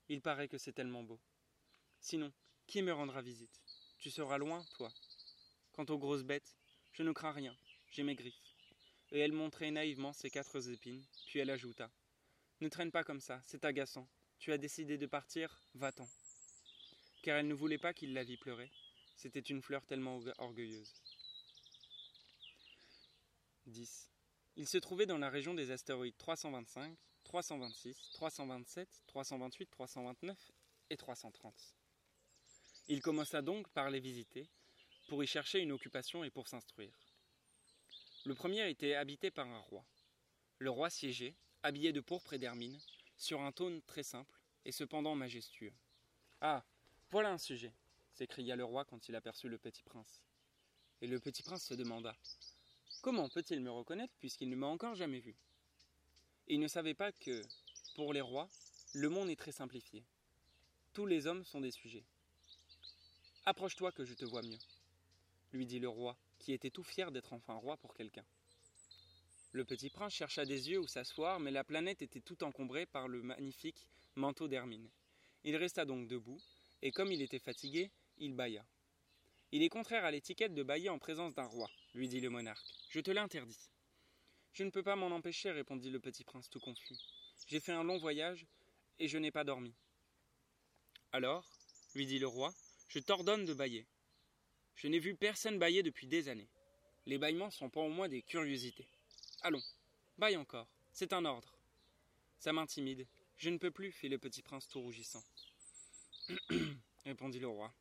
Il 0.10 0.22
paraît 0.22 0.50
que 0.50 0.58
c'est 0.58 0.74
tellement 0.74 1.04
beau. 1.04 1.20
Sinon, 2.02 2.34
qui 2.68 2.82
me 2.82 2.92
rendra 2.92 3.22
visite? 3.22 3.62
Tu 3.98 4.10
seras 4.12 4.38
loin, 4.38 4.64
toi. 4.76 4.92
Quant 5.72 5.86
aux 5.86 5.98
grosses 5.98 6.24
bêtes, 6.24 6.58
je 6.92 7.04
ne 7.04 7.12
crains 7.12 7.32
rien, 7.32 7.56
j'ai 7.92 8.04
mes 8.04 8.16
griffes. 8.16 8.56
Et 9.12 9.20
elle 9.20 9.32
montrait 9.32 9.72
naïvement 9.72 10.14
ses 10.14 10.30
quatre 10.30 10.70
épines, 10.70 11.06
puis 11.28 11.40
elle 11.40 11.50
ajouta 11.50 11.90
Ne 12.62 12.68
traîne 12.68 12.92
pas 12.92 13.04
comme 13.04 13.22
ça, 13.22 13.42
c'est 13.46 13.66
agaçant. 13.66 14.08
Tu 14.40 14.54
as 14.54 14.58
décidé 14.58 14.98
de 14.98 15.06
partir, 15.06 15.62
va-t'en. 15.76 16.08
Car 17.24 17.38
elle 17.38 17.48
ne 17.48 17.54
voulait 17.54 17.78
pas 17.78 17.94
qu'il 17.94 18.14
la 18.14 18.24
vît 18.24 18.38
pleurer. 18.38 18.72
C'était 19.18 19.40
une 19.42 19.62
fleur 19.62 19.86
tellement 19.86 20.22
orgueilleuse. 20.38 20.94
10. 23.66 24.10
Il 24.56 24.68
se 24.68 24.78
trouvait 24.78 25.06
dans 25.06 25.18
la 25.18 25.30
région 25.30 25.54
des 25.54 25.72
astéroïdes 25.72 26.18
325, 26.18 26.98
326, 27.26 28.12
327, 28.14 28.88
328, 29.08 29.70
329 29.70 30.52
et 30.90 30.98
330. 30.98 31.76
Il 32.88 33.02
commença 33.02 33.42
donc 33.42 33.68
par 33.70 33.90
les 33.90 34.00
visiter, 34.00 34.50
pour 35.10 35.24
y 35.24 35.28
chercher 35.28 35.60
une 35.60 35.74
occupation 35.74 36.24
et 36.24 36.30
pour 36.30 36.48
s'instruire. 36.48 36.98
Le 38.26 38.36
premier 38.36 38.70
était 38.70 38.96
habité 38.96 39.32
par 39.32 39.48
un 39.48 39.60
roi. 39.60 39.86
Le 40.58 40.70
roi 40.70 40.90
siégeait, 40.90 41.36
habillé 41.62 41.92
de 41.92 42.02
pourpre 42.02 42.34
et 42.34 42.40
d'hermine, 42.40 42.80
sur 43.20 43.42
un 43.42 43.52
trône 43.52 43.82
très 43.84 44.02
simple 44.02 44.34
et 44.66 44.72
cependant 44.72 45.14
majestueux. 45.14 45.74
Ah, 46.42 46.64
voilà 47.12 47.32
un 47.32 47.38
sujet 47.38 47.74
s'écria 48.14 48.56
le 48.56 48.66
roi 48.66 48.84
quand 48.86 49.08
il 49.08 49.16
aperçut 49.16 49.48
le 49.48 49.58
petit 49.58 49.84
prince. 49.84 50.22
Et 51.02 51.08
le 51.08 51.20
petit 51.20 51.44
prince 51.44 51.64
se 51.64 51.74
demanda 51.74 52.16
Comment 53.02 53.30
peut-il 53.30 53.62
me 53.62 53.72
reconnaître 53.72 54.14
puisqu'il 54.20 54.50
ne 54.50 54.56
m'a 54.56 54.68
encore 54.68 54.96
jamais 54.96 55.20
vu? 55.20 55.36
Il 56.48 56.60
ne 56.60 56.68
savait 56.68 56.94
pas 56.94 57.12
que, 57.12 57.42
pour 57.96 58.12
les 58.12 58.22
rois, 58.22 58.50
le 58.94 59.08
monde 59.08 59.30
est 59.30 59.40
très 59.40 59.52
simplifié. 59.52 60.04
Tous 60.94 61.06
les 61.06 61.28
hommes 61.28 61.46
sont 61.46 61.62
des 61.62 61.72
sujets. 61.72 62.04
Approche-toi 63.46 63.92
que 63.92 64.04
je 64.04 64.14
te 64.14 64.26
vois 64.26 64.42
mieux, 64.42 64.58
lui 65.54 65.66
dit 65.66 65.80
le 65.80 65.88
roi, 65.88 66.18
qui 66.40 66.52
était 66.52 66.72
tout 66.72 66.84
fier 66.84 67.12
d'être 67.12 67.32
enfin 67.32 67.54
roi 67.54 67.78
pour 67.78 67.94
quelqu'un. 67.94 68.26
Le 69.52 69.66
petit 69.66 69.90
prince 69.90 70.14
chercha 70.14 70.46
des 70.46 70.70
yeux 70.70 70.80
où 70.80 70.88
s'asseoir, 70.88 71.40
mais 71.40 71.50
la 71.50 71.64
planète 71.64 72.04
était 72.04 72.22
tout 72.22 72.44
encombrée 72.44 72.86
par 72.86 73.08
le 73.08 73.24
magnifique 73.24 73.88
manteau 74.16 74.48
d'hermine. 74.48 74.88
Il 75.44 75.56
resta 75.56 75.86
donc 75.86 76.08
debout, 76.08 76.40
et 76.82 76.92
comme 76.92 77.12
il 77.12 77.22
était 77.22 77.40
fatigué, 77.40 77.90
il 78.20 78.34
bâilla. 78.34 78.64
Il 79.52 79.64
est 79.64 79.70
contraire 79.70 80.06
à 80.06 80.12
l'étiquette 80.12 80.54
de 80.54 80.62
bâiller 80.62 80.90
en 80.90 81.00
présence 81.00 81.34
d'un 81.34 81.46
roi, 81.46 81.70
lui 81.96 82.08
dit 82.08 82.20
le 82.20 82.30
monarque. 82.30 82.68
Je 82.90 83.00
te 83.00 83.10
l'interdis. 83.10 83.72
Je 84.54 84.64
ne 84.64 84.70
peux 84.70 84.84
pas 84.84 84.96
m'en 84.96 85.08
empêcher, 85.08 85.50
répondit 85.50 85.90
le 85.90 86.00
petit 86.00 86.24
prince 86.24 86.50
tout 86.50 86.60
confus. 86.60 86.98
J'ai 87.48 87.60
fait 87.60 87.72
un 87.72 87.84
long 87.84 87.98
voyage, 87.98 88.46
et 89.00 89.08
je 89.08 89.18
n'ai 89.18 89.32
pas 89.32 89.44
dormi. 89.44 89.74
Alors, 91.12 91.44
lui 91.96 92.06
dit 92.06 92.20
le 92.20 92.28
roi, 92.28 92.54
je 92.88 93.00
t'ordonne 93.00 93.46
de 93.46 93.54
bâiller. 93.56 93.88
Je 94.76 94.88
n'ai 94.88 95.00
vu 95.00 95.16
personne 95.16 95.58
bâiller 95.58 95.82
depuis 95.82 96.06
des 96.06 96.30
années. 96.30 96.50
Les 97.08 97.18
bâillements 97.18 97.50
sont 97.50 97.70
pas 97.70 97.82
au 97.82 97.90
moins 97.90 98.08
des 98.08 98.22
curiosités. 98.22 98.88
Allons, 99.42 99.64
baille 100.18 100.36
encore, 100.36 100.68
c'est 100.92 101.14
un 101.14 101.24
ordre. 101.24 101.58
Ça 102.40 102.52
m'intimide. 102.52 103.08
Je 103.38 103.50
ne 103.50 103.58
peux 103.58 103.72
plus, 103.72 103.92
fit 103.92 104.10
le 104.10 104.18
petit 104.18 104.42
prince 104.42 104.68
tout 104.68 104.82
rougissant. 104.82 105.24
répondit 107.06 107.40
le 107.40 107.48
roi. 107.48 107.74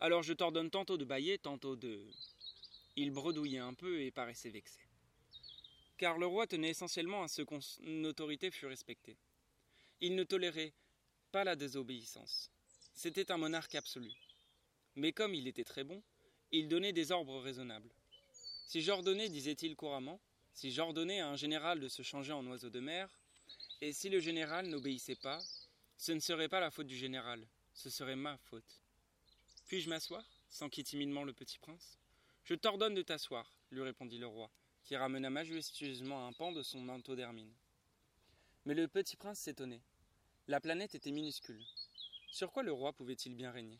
Alors 0.00 0.24
je 0.24 0.32
t'ordonne 0.32 0.70
tantôt 0.70 0.96
de 0.96 1.04
bailler, 1.04 1.38
tantôt 1.38 1.76
de. 1.76 2.04
Il 2.96 3.12
bredouillait 3.12 3.58
un 3.60 3.74
peu 3.74 4.00
et 4.00 4.10
paraissait 4.10 4.50
vexé. 4.50 4.80
Car 5.96 6.18
le 6.18 6.26
roi 6.26 6.46
tenait 6.46 6.70
essentiellement 6.70 7.22
à 7.22 7.28
ce 7.28 7.42
qu'une 7.42 8.06
autorité 8.06 8.50
fût 8.50 8.66
respectée. 8.66 9.16
Il 10.00 10.16
ne 10.16 10.24
tolérait 10.24 10.72
pas 11.30 11.44
la 11.44 11.54
désobéissance. 11.54 12.50
C'était 12.94 13.30
un 13.30 13.36
monarque 13.36 13.76
absolu. 13.76 14.12
Mais 14.96 15.12
comme 15.12 15.34
il 15.34 15.46
était 15.46 15.64
très 15.64 15.84
bon, 15.84 16.02
il 16.50 16.68
donnait 16.68 16.92
des 16.92 17.12
ordres 17.12 17.40
raisonnables. 17.40 17.90
Si 18.66 18.82
j'ordonnais, 18.82 19.28
disait-il 19.28 19.76
couramment, 19.76 20.20
si 20.56 20.70
j'ordonnais 20.72 21.20
à 21.20 21.28
un 21.28 21.36
général 21.36 21.80
de 21.80 21.88
se 21.88 22.00
changer 22.00 22.32
en 22.32 22.46
oiseau 22.46 22.70
de 22.70 22.80
mer, 22.80 23.10
et 23.82 23.92
si 23.92 24.08
le 24.08 24.20
général 24.20 24.66
n'obéissait 24.68 25.14
pas, 25.14 25.38
ce 25.98 26.12
ne 26.12 26.18
serait 26.18 26.48
pas 26.48 26.60
la 26.60 26.70
faute 26.70 26.86
du 26.86 26.96
général, 26.96 27.46
ce 27.74 27.90
serait 27.90 28.16
ma 28.16 28.38
faute. 28.38 28.80
Puis-je 29.66 29.90
m'asseoir 29.90 30.24
s'enquit 30.48 30.82
timidement 30.82 31.24
le 31.24 31.34
petit 31.34 31.58
prince? 31.58 31.98
Je 32.44 32.54
t'ordonne 32.54 32.94
de 32.94 33.02
t'asseoir, 33.02 33.52
lui 33.70 33.82
répondit 33.82 34.16
le 34.16 34.28
roi, 34.28 34.50
qui 34.82 34.96
ramena 34.96 35.28
majestueusement 35.28 36.26
un 36.26 36.32
pan 36.32 36.52
de 36.52 36.62
son 36.62 36.80
manteau 36.80 37.14
d'hermine. 37.14 37.52
Mais 38.64 38.74
le 38.74 38.88
petit 38.88 39.16
prince 39.16 39.40
s'étonnait. 39.40 39.82
La 40.48 40.58
planète 40.58 40.94
était 40.94 41.10
minuscule. 41.10 41.62
Sur 42.32 42.50
quoi 42.50 42.62
le 42.62 42.72
roi 42.72 42.94
pouvait-il 42.94 43.34
bien 43.34 43.50
régner? 43.50 43.78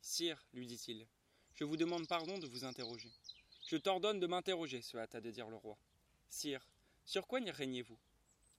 Sire, 0.00 0.44
lui 0.54 0.66
dit-il, 0.66 1.06
je 1.54 1.62
vous 1.62 1.76
demande 1.76 2.08
pardon 2.08 2.36
de 2.36 2.48
vous 2.48 2.64
interroger. 2.64 3.12
Je 3.68 3.76
t'ordonne 3.76 4.18
de 4.18 4.26
m'interroger, 4.26 4.82
se 4.82 4.96
hâta 4.96 5.20
de 5.20 5.30
dire 5.30 5.48
le 5.48 5.56
roi. 5.56 5.78
Sire, 6.28 6.66
sur 7.04 7.26
quoi 7.26 7.40
n'y 7.40 7.50
régnez-vous 7.50 7.98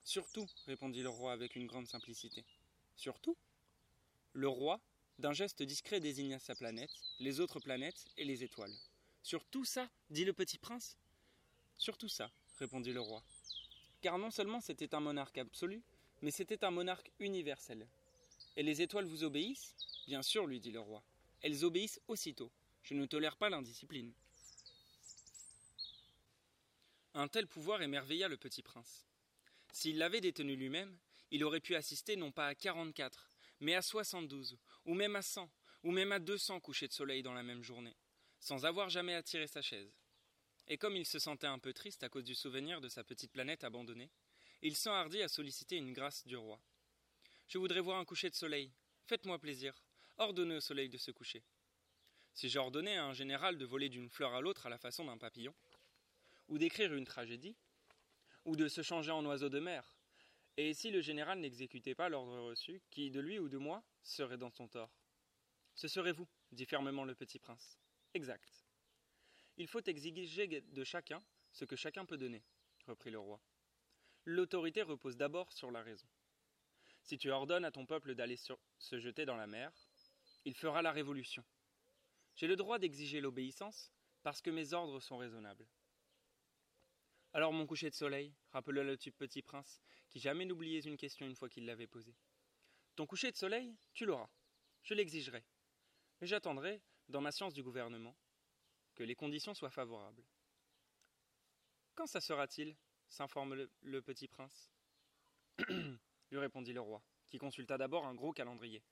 Sur 0.03 0.31
tout, 0.31 0.47
répondit 0.65 1.01
le 1.01 1.09
roi 1.09 1.31
avec 1.31 1.55
une 1.55 1.67
grande 1.67 1.87
simplicité. 1.87 2.45
Sur 2.95 3.19
tout 3.19 3.37
Le 4.33 4.47
roi, 4.47 4.79
d'un 5.19 5.33
geste 5.33 5.63
discret, 5.63 5.99
désigna 5.99 6.39
sa 6.39 6.55
planète, 6.55 6.91
les 7.19 7.39
autres 7.39 7.59
planètes 7.59 8.05
et 8.17 8.23
les 8.23 8.43
étoiles. 8.43 8.73
Sur 9.23 9.45
tout 9.45 9.65
ça 9.65 9.89
dit 10.09 10.25
le 10.25 10.33
petit 10.33 10.57
prince? 10.57 10.97
Sur 11.77 11.97
tout 11.97 12.07
ça, 12.07 12.31
répondit 12.59 12.93
le 12.93 13.01
roi. 13.01 13.21
Car 14.01 14.17
non 14.17 14.31
seulement 14.31 14.61
c'était 14.61 14.95
un 14.95 14.99
monarque 14.99 15.37
absolu, 15.37 15.81
mais 16.21 16.31
c'était 16.31 16.63
un 16.63 16.71
monarque 16.71 17.11
universel. 17.19 17.87
Et 18.55 18.63
les 18.63 18.81
étoiles 18.81 19.05
vous 19.05 19.23
obéissent? 19.23 19.75
Bien 20.07 20.23
sûr, 20.23 20.47
lui 20.47 20.59
dit 20.59 20.71
le 20.71 20.79
roi. 20.79 21.03
Elles 21.41 21.65
obéissent 21.65 21.99
aussitôt. 22.07 22.51
Je 22.81 22.93
ne 22.93 23.05
tolère 23.05 23.35
pas 23.35 23.49
l'indiscipline. 23.49 24.13
Un 27.19 27.27
tel 27.27 27.47
pouvoir 27.47 27.81
émerveilla 27.81 28.27
le 28.27 28.37
petit 28.37 28.61
prince. 28.61 29.07
S'il 29.73 29.97
l'avait 29.97 30.21
détenu 30.21 30.55
lui-même, 30.55 30.95
il 31.31 31.43
aurait 31.43 31.59
pu 31.59 31.73
assister 31.73 32.15
non 32.15 32.31
pas 32.31 32.45
à 32.45 32.53
quarante-quatre, 32.53 33.31
mais 33.59 33.73
à 33.73 33.81
soixante-douze, 33.81 34.55
ou 34.85 34.93
même 34.93 35.15
à 35.15 35.23
cent, 35.23 35.49
ou 35.81 35.89
même 35.89 36.11
à 36.11 36.19
deux 36.19 36.37
cents 36.37 36.59
couchers 36.59 36.87
de 36.87 36.93
soleil 36.93 37.23
dans 37.23 37.33
la 37.33 37.41
même 37.41 37.63
journée, 37.63 37.97
sans 38.39 38.67
avoir 38.67 38.91
jamais 38.91 39.23
tirer 39.23 39.47
sa 39.47 39.63
chaise. 39.63 39.91
et 40.67 40.77
comme 40.77 40.95
il 40.95 41.05
se 41.05 41.19
sentait 41.19 41.47
un 41.47 41.59
peu 41.59 41.73
triste 41.73 42.03
à 42.03 42.09
cause 42.09 42.23
du 42.23 42.35
souvenir 42.35 42.81
de 42.81 42.89
sa 42.89 43.03
petite 43.03 43.31
planète 43.31 43.63
abandonnée, 43.63 44.11
il 44.61 44.75
s'enhardit 44.75 45.21
à 45.21 45.27
solliciter 45.27 45.77
une 45.77 45.93
grâce 45.93 46.25
du 46.27 46.35
roi. 46.35 46.59
Je 47.47 47.57
voudrais 47.57 47.79
voir 47.79 47.99
un 47.99 48.05
coucher 48.05 48.29
de 48.29 48.35
soleil. 48.35 48.71
Faites-moi 49.05 49.39
plaisir. 49.39 49.73
Ordonnez 50.17 50.57
au 50.57 50.61
soleil 50.61 50.89
de 50.89 50.97
se 50.97 51.11
coucher. 51.11 51.43
Si 52.33 52.49
j'ordonnais 52.49 52.97
à 52.97 53.05
un 53.05 53.13
général 53.13 53.57
de 53.57 53.65
voler 53.65 53.89
d'une 53.89 54.09
fleur 54.09 54.33
à 54.33 54.41
l'autre 54.41 54.65
à 54.65 54.69
la 54.69 54.77
façon 54.77 55.05
d'un 55.05 55.17
papillon, 55.17 55.55
ou 56.47 56.57
d'écrire 56.57 56.93
une 56.93 57.05
tragédie, 57.05 57.55
ou 58.45 58.55
de 58.55 58.67
se 58.67 58.81
changer 58.81 59.11
en 59.11 59.25
oiseau 59.25 59.49
de 59.49 59.59
mer, 59.59 59.97
et 60.57 60.73
si 60.73 60.89
le 60.89 61.01
général 61.01 61.39
n'exécutait 61.39 61.93
pas 61.93 62.09
l'ordre 62.09 62.39
reçu, 62.39 62.81
qui, 62.89 63.11
de 63.11 63.19
lui 63.19 63.37
ou 63.37 63.47
de 63.47 63.57
moi, 63.57 63.83
serait 64.01 64.37
dans 64.37 64.49
son 64.49 64.67
tort? 64.67 64.91
Ce 65.75 65.87
serait 65.87 66.13
vous, 66.13 66.27
dit 66.51 66.65
fermement 66.65 67.05
le 67.05 67.13
petit 67.13 67.37
prince. 67.37 67.77
Exact. 68.15 68.65
Il 69.57 69.67
faut 69.67 69.83
exiger 69.85 70.47
de 70.61 70.83
chacun 70.83 71.23
ce 71.51 71.65
que 71.65 71.75
chacun 71.75 72.05
peut 72.05 72.17
donner, 72.17 72.43
reprit 72.87 73.11
le 73.11 73.19
roi. 73.19 73.39
L'autorité 74.25 74.81
repose 74.81 75.15
d'abord 75.15 75.53
sur 75.53 75.69
la 75.69 75.83
raison. 75.83 76.07
Si 77.03 77.17
tu 77.17 77.29
ordonnes 77.29 77.65
à 77.65 77.71
ton 77.71 77.85
peuple 77.85 78.15
d'aller 78.15 78.37
se 78.37 78.99
jeter 78.99 79.25
dans 79.25 79.37
la 79.37 79.47
mer, 79.47 79.71
il 80.45 80.55
fera 80.55 80.81
la 80.81 80.91
révolution. 80.91 81.45
J'ai 82.35 82.47
le 82.47 82.55
droit 82.55 82.79
d'exiger 82.79 83.21
l'obéissance 83.21 83.91
parce 84.23 84.41
que 84.41 84.49
mes 84.49 84.73
ordres 84.73 84.99
sont 84.99 85.17
raisonnables. 85.17 85.67
Alors 87.33 87.53
mon 87.53 87.67
coucher 87.67 87.89
de 87.89 87.95
soleil, 87.95 88.33
rappela 88.51 88.83
le 88.83 88.97
petit 88.97 89.41
prince, 89.41 89.81
qui 90.09 90.19
jamais 90.19 90.45
n'oubliait 90.45 90.79
une 90.79 90.97
question 90.97 91.25
une 91.25 91.35
fois 91.35 91.49
qu'il 91.49 91.65
l'avait 91.65 91.87
posée. 91.87 92.15
Ton 92.95 93.05
coucher 93.05 93.31
de 93.31 93.37
soleil, 93.37 93.75
tu 93.93 94.05
l'auras. 94.05 94.29
Je 94.83 94.93
l'exigerai. 94.93 95.43
Mais 96.19 96.27
j'attendrai, 96.27 96.81
dans 97.09 97.21
ma 97.21 97.31
science 97.31 97.53
du 97.53 97.61
gouvernement, 97.61 98.15
que 98.95 99.03
les 99.03 99.15
conditions 99.15 99.53
soient 99.53 99.69
favorables. 99.69 100.25
Quand 101.93 102.07
ça 102.07 102.21
sera-t-il 102.21 102.75
s'informe 103.09 103.67
le, 103.81 104.01
petit 104.01 104.27
prince. 104.27 104.71
lui 105.59 106.37
répondit 106.37 106.73
le 106.73 106.81
roi, 106.81 107.03
qui 107.29 107.37
consulta 107.37 107.77
d'abord 107.77 108.05
un 108.05 108.15
gros 108.15 108.33
calendrier. 108.33 108.83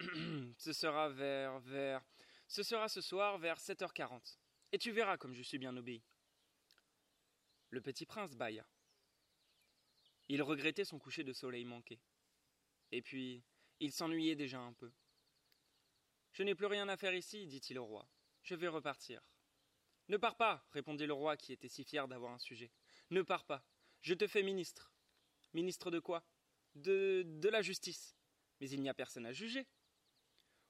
ce 0.58 0.72
sera 0.72 1.08
vers, 1.10 1.60
vers. 1.60 2.02
Ce 2.48 2.62
sera 2.62 2.88
ce 2.88 3.00
soir 3.00 3.38
vers 3.38 3.58
7h40. 3.58 4.38
Et 4.72 4.78
tu 4.78 4.90
verras 4.90 5.16
comme 5.16 5.34
je 5.34 5.42
suis 5.42 5.58
bien 5.58 5.76
obéi. 5.76 6.02
Le 7.72 7.80
petit 7.80 8.04
prince 8.04 8.36
bâilla. 8.36 8.66
Il 10.28 10.42
regrettait 10.42 10.84
son 10.84 10.98
coucher 10.98 11.24
de 11.24 11.32
soleil 11.32 11.64
manqué. 11.64 11.98
Et 12.90 13.00
puis, 13.00 13.42
il 13.80 13.92
s'ennuyait 13.92 14.36
déjà 14.36 14.60
un 14.60 14.74
peu. 14.74 14.92
Je 16.32 16.42
n'ai 16.42 16.54
plus 16.54 16.66
rien 16.66 16.86
à 16.90 16.98
faire 16.98 17.14
ici, 17.14 17.46
dit-il 17.46 17.78
au 17.78 17.86
roi. 17.86 18.06
Je 18.42 18.54
vais 18.54 18.68
repartir. 18.68 19.22
Ne 20.08 20.18
pars 20.18 20.36
pas, 20.36 20.68
répondit 20.72 21.06
le 21.06 21.14
roi 21.14 21.38
qui 21.38 21.54
était 21.54 21.68
si 21.68 21.82
fier 21.82 22.06
d'avoir 22.08 22.34
un 22.34 22.38
sujet. 22.38 22.70
Ne 23.08 23.22
pars 23.22 23.46
pas. 23.46 23.64
Je 24.02 24.12
te 24.12 24.26
fais 24.26 24.42
ministre. 24.42 24.92
Ministre 25.54 25.90
de 25.90 25.98
quoi? 25.98 26.26
De 26.74 27.22
de 27.26 27.48
la 27.48 27.62
justice. 27.62 28.14
Mais 28.60 28.68
il 28.68 28.82
n'y 28.82 28.90
a 28.90 28.94
personne 28.94 29.24
à 29.24 29.32
juger. 29.32 29.66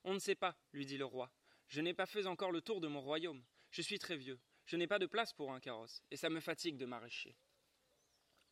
On 0.04 0.14
ne 0.14 0.20
sait 0.20 0.36
pas, 0.36 0.56
lui 0.72 0.86
dit 0.86 0.98
le 0.98 1.04
roi. 1.04 1.32
Je 1.66 1.80
n'ai 1.80 1.94
pas 1.94 2.06
fait 2.06 2.26
encore 2.26 2.52
le 2.52 2.60
tour 2.60 2.80
de 2.80 2.86
mon 2.86 3.00
royaume. 3.00 3.44
Je 3.72 3.82
suis 3.82 3.98
très 3.98 4.16
vieux. 4.16 4.38
Je 4.66 4.76
n'ai 4.76 4.86
pas 4.86 4.98
de 4.98 5.06
place 5.06 5.32
pour 5.32 5.52
un 5.52 5.60
carrosse, 5.60 6.02
et 6.10 6.16
ça 6.16 6.30
me 6.30 6.40
fatigue 6.40 6.76
de 6.76 6.86
m'arracher. 6.86 7.36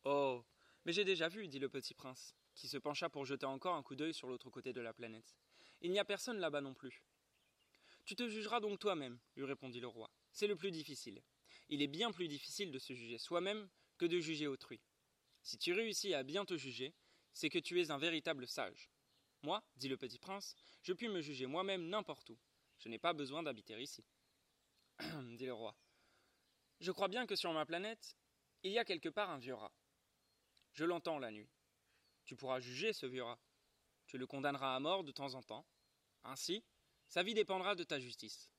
Oh. 0.03 0.43
Mais 0.85 0.93
j'ai 0.93 1.05
déjà 1.05 1.27
vu, 1.27 1.47
dit 1.47 1.59
le 1.59 1.69
petit 1.69 1.93
prince, 1.93 2.35
qui 2.55 2.67
se 2.67 2.77
pencha 2.77 3.09
pour 3.09 3.25
jeter 3.25 3.45
encore 3.45 3.75
un 3.75 3.83
coup 3.83 3.95
d'œil 3.95 4.13
sur 4.13 4.27
l'autre 4.27 4.49
côté 4.49 4.73
de 4.73 4.81
la 4.81 4.93
planète. 4.93 5.35
Il 5.81 5.91
n'y 5.91 5.99
a 5.99 6.05
personne 6.05 6.39
là-bas 6.39 6.61
non 6.61 6.73
plus. 6.73 7.03
Tu 8.05 8.15
te 8.15 8.27
jugeras 8.27 8.59
donc 8.59 8.79
toi-même, 8.79 9.19
lui 9.35 9.45
répondit 9.45 9.79
le 9.79 9.87
roi. 9.87 10.09
C'est 10.31 10.47
le 10.47 10.55
plus 10.55 10.71
difficile. 10.71 11.21
Il 11.69 11.81
est 11.81 11.87
bien 11.87 12.11
plus 12.11 12.27
difficile 12.27 12.71
de 12.71 12.79
se 12.79 12.93
juger 12.93 13.17
soi-même 13.17 13.69
que 13.97 14.05
de 14.05 14.19
juger 14.19 14.47
autrui. 14.47 14.81
Si 15.43 15.57
tu 15.57 15.73
réussis 15.73 16.13
à 16.13 16.23
bien 16.23 16.45
te 16.45 16.57
juger, 16.57 16.93
c'est 17.33 17.49
que 17.49 17.59
tu 17.59 17.79
es 17.79 17.91
un 17.91 17.97
véritable 17.97 18.47
sage. 18.47 18.89
Moi, 19.43 19.63
dit 19.75 19.87
le 19.87 19.97
petit 19.97 20.19
prince, 20.19 20.55
je 20.81 20.93
puis 20.93 21.07
me 21.09 21.21
juger 21.21 21.45
moi-même 21.45 21.87
n'importe 21.87 22.29
où. 22.31 22.37
Je 22.79 22.89
n'ai 22.89 22.99
pas 22.99 23.13
besoin 23.13 23.43
d'habiter 23.43 23.79
ici. 23.81 24.03
dit 25.37 25.45
le 25.45 25.53
roi. 25.53 25.75
Je 26.81 26.91
crois 26.91 27.07
bien 27.07 27.27
que 27.27 27.35
sur 27.35 27.53
ma 27.53 27.63
planète, 27.63 28.17
il 28.63 28.71
y 28.71 28.79
a 28.79 28.85
quelque 28.85 29.07
part 29.07 29.29
un 29.29 29.37
vieux 29.37 29.53
rat. 29.53 29.71
Je 30.73 30.83
l'entends 30.83 31.19
la 31.19 31.29
nuit. 31.29 31.47
Tu 32.25 32.35
pourras 32.35 32.59
juger 32.59 32.91
ce 32.91 33.05
vieux 33.05 33.21
rat. 33.21 33.39
Tu 34.07 34.17
le 34.17 34.25
condamneras 34.25 34.75
à 34.75 34.79
mort 34.79 35.03
de 35.03 35.11
temps 35.11 35.35
en 35.35 35.43
temps. 35.43 35.63
Ainsi, 36.23 36.63
sa 37.07 37.21
vie 37.21 37.35
dépendra 37.35 37.75
de 37.75 37.83
ta 37.83 37.99
justice. 37.99 38.49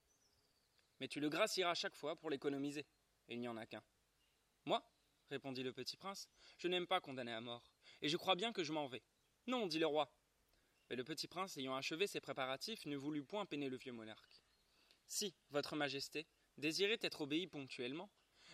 Mais 1.01 1.09
tu 1.09 1.19
le 1.19 1.29
gracieras 1.29 1.75
chaque 1.75 1.97
fois 1.97 2.15
pour 2.15 2.31
l'économiser, 2.31 2.87
et 3.27 3.35
il 3.35 3.41
n'y 3.41 3.49
en 3.49 3.57
a 3.57 3.67
qu'un. 3.67 3.83
Moi, 4.67 4.89
répondit 5.29 5.65
le 5.65 5.73
petit 5.73 5.97
prince, 5.97 6.29
je 6.59 6.69
n'aime 6.69 6.87
pas 6.87 7.01
condamner 7.01 7.33
à 7.33 7.41
mort, 7.41 7.73
et 8.03 8.09
je 8.09 8.17
crois 8.17 8.37
bien 8.37 8.53
que 8.53 8.63
je 8.63 8.73
m'en 8.73 8.87
vais. 8.87 9.03
Non, 9.49 9.67
dit 9.67 9.81
le 9.81 9.87
roi. 9.87 10.15
Mais 10.89 10.95
le 10.95 11.03
petit 11.03 11.27
prince, 11.27 11.57
ayant 11.57 11.75
achevé 11.75 12.07
ses 12.07 12.21
préparatifs, 12.21 12.87
ne 12.87 12.97
voulut 12.97 13.25
point 13.25 13.47
peiner 13.47 13.69
le 13.69 13.79
vieux 13.79 13.93
monarque. 13.93 14.45
Si, 15.09 15.35
votre 15.51 15.75
majesté, 15.75 16.29
désirait 16.63 16.99
être 17.03 17.23
obéie 17.23 17.49
ponctuellement, 17.49 18.09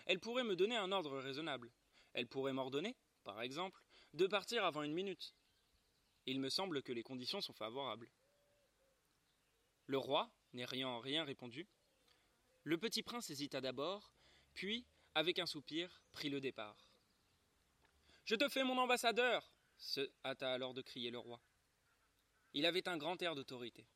elle 0.07 0.19
pourrait 0.19 0.43
me 0.43 0.57
donner 0.57 0.77
un 0.77 0.91
ordre 0.91 1.19
raisonnable. 1.19 1.71
Elle 2.15 2.27
pourrait 2.27 2.55
m'ordonner, 2.55 2.97
par 3.23 3.43
exemple, 3.43 3.81
de 4.15 4.27
partir 4.27 4.65
avant 4.65 4.83
une 4.83 4.95
minute. 4.95 5.35
Il 6.27 6.41
me 6.41 6.49
semble 6.49 6.83
que 6.83 6.93
les 6.93 7.03
conditions 7.03 7.43
sont 7.43 7.53
favorables. 7.53 8.11
Le 9.87 9.99
roi, 9.99 10.31
n'ayant 10.55 10.99
rien 11.01 11.23
répondu, 11.25 11.69
le 12.65 12.79
petit 12.79 13.03
prince 13.03 13.31
hésita 13.31 13.61
d'abord, 13.61 14.11
puis, 14.55 14.87
avec 15.15 15.39
un 15.39 15.47
soupir, 15.47 16.03
prit 16.11 16.31
le 16.31 16.41
départ. 16.41 16.91
Je 18.25 18.35
te 18.35 18.49
fais 18.49 18.65
mon 18.65 18.79
ambassadeur 18.79 19.51
se 19.77 20.11
hâta 20.25 20.53
alors 20.53 20.75
de 20.75 20.83
crier 20.83 21.11
le 21.11 21.19
roi. 21.19 21.41
Il 22.55 22.67
avait 22.67 22.89
un 22.89 22.97
grand 22.97 23.21
air 23.23 23.35
d'autorité. 23.35 23.87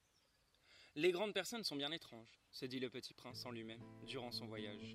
Les 0.95 1.11
grandes 1.11 1.33
personnes 1.33 1.65
sont 1.65 1.77
bien 1.77 1.91
étranges, 1.91 2.39
se 2.51 2.67
dit 2.67 2.79
le 2.79 2.91
petit 2.91 3.15
prince 3.15 3.47
en 3.47 3.51
lui-même 3.51 3.81
durant 4.07 4.31
son 4.31 4.47
voyage. 4.47 4.95